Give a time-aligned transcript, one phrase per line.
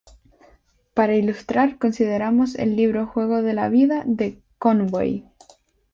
[0.95, 5.27] Para ilustrar, consideremos el libro "Juego de la Vida" de Conway.